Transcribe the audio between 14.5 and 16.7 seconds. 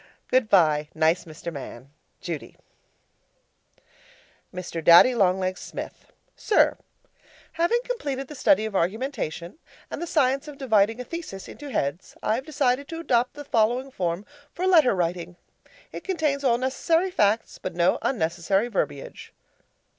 for letter writing. It contains all